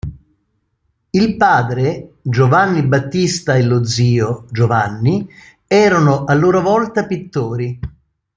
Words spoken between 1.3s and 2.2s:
padre,